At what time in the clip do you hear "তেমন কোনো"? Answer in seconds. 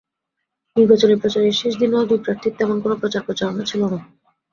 2.59-2.95